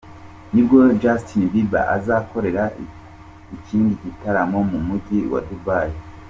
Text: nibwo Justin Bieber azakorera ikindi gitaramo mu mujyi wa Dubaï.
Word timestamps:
nibwo 0.53 0.77
Justin 1.01 1.41
Bieber 1.51 1.85
azakorera 1.97 2.63
ikindi 3.55 3.93
gitaramo 4.03 4.59
mu 4.71 4.79
mujyi 4.87 5.19
wa 5.31 5.39
Dubaï. 5.47 5.91